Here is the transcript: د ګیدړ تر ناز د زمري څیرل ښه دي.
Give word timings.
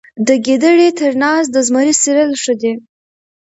د 0.27 0.29
ګیدړ 0.45 0.77
تر 0.99 1.11
ناز 1.23 1.43
د 1.51 1.57
زمري 1.67 1.93
څیرل 2.01 2.31
ښه 2.41 2.53
دي. 2.61 2.73